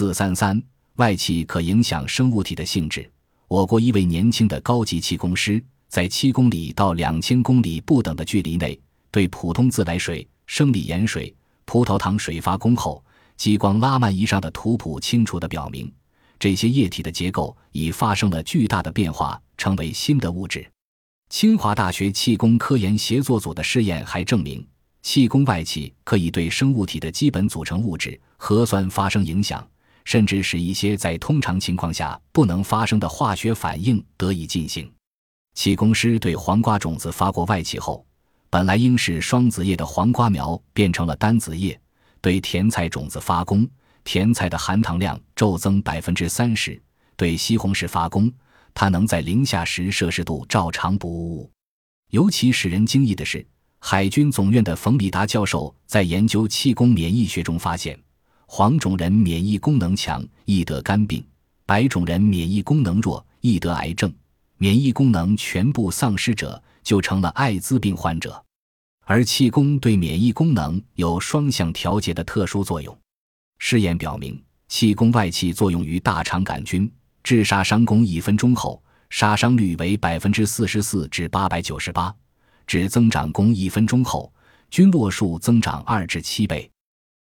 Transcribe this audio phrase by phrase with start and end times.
[0.00, 0.62] 四三三，
[0.96, 3.06] 外气可影响生物体的性质。
[3.48, 11.34] 我国一位年轻的高级气功师，在七公里到两千公里不等的距离内，对普通自来水、生理盐水、
[11.66, 13.04] 葡萄糖水发功后，
[13.36, 15.92] 激光拉曼仪上的图谱清楚地表明，
[16.38, 20.66] 这些液体的结构已发生了巨大的变化，成为新的物质。
[21.28, 24.66] 清华大学气功科研协作组的试验还证明，
[25.02, 29.62] 气功外气可以对生物体的基本组成物质核酸发生影响。
[30.04, 34.90] 甚至使一些在通常情况下不能发生的化学反应得以进行。
[35.54, 38.04] 气功师对黄瓜种子发过外气后，
[38.48, 41.74] 本来应是双子叶的黄瓜苗变成了单子叶；
[42.20, 43.68] 对甜菜种子发功，
[44.04, 46.80] 甜菜的含糖量骤增百分之三十；
[47.16, 48.32] 对西红柿发功，
[48.72, 51.50] 它能在零下十摄氏度照常不误。
[52.10, 53.46] 尤其使人惊异的是，
[53.78, 57.98] 海军总院的冯里达教授在研究气功免疫学中发现。
[58.52, 61.22] 黄种人免疫功能强，易得肝病；
[61.64, 64.12] 白种人免疫功能弱，易得癌症。
[64.58, 68.44] 免疫功能全部丧失者，就成了艾滋病患者。
[69.04, 72.98] 而气功对免疫功能有双向调节的特殊作用。
[73.60, 76.90] 试验表明，气功外气作用于大肠杆菌，
[77.22, 82.12] 治杀伤功一分钟后，杀伤率为百分之四十四至八百九十八；
[82.66, 84.32] 至增长功一分钟后，
[84.70, 86.68] 菌落数增长二至七倍。